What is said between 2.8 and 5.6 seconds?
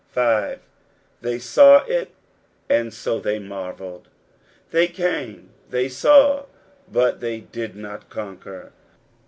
*a Chey marteUed." They came,